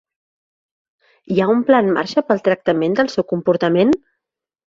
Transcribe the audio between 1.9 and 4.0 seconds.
marxa pel tractament del seu comportament?